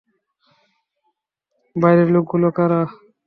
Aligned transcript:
বাইরের 1.75 2.09
লোকগুলো 2.15 2.47
কারা? 2.57 2.81